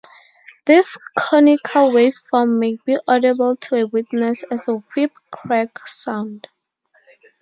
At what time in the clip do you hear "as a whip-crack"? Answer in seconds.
4.49-5.87